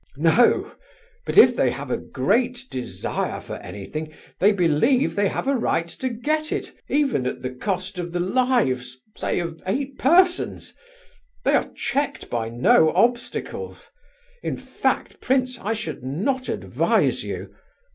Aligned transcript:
No; 0.17 0.71
but 1.27 1.37
if 1.37 1.55
they 1.55 1.69
have 1.69 1.91
a 1.91 1.97
great 1.97 2.65
desire 2.71 3.39
for 3.39 3.57
anything, 3.57 4.11
they 4.39 4.51
believe 4.51 5.13
they 5.13 5.27
have 5.27 5.47
a 5.47 5.55
right 5.55 5.87
to 5.89 6.09
get 6.09 6.51
it 6.51 6.71
even 6.89 7.27
at 7.27 7.43
the 7.43 7.51
cost 7.51 7.99
of 7.99 8.11
the 8.11 8.19
lives, 8.19 8.97
say, 9.15 9.37
of 9.37 9.61
eight 9.67 9.99
persons. 9.99 10.75
They 11.45 11.53
are 11.53 11.69
checked 11.75 12.31
by 12.31 12.49
no 12.49 12.91
obstacles. 12.95 13.91
In 14.41 14.57
fact, 14.57 15.21
prince, 15.21 15.59
I 15.59 15.73
should 15.73 16.01
not 16.03 16.49
advise 16.49 17.23
you..." 17.23 17.53